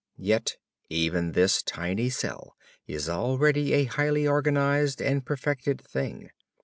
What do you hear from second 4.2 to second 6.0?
organized and perfected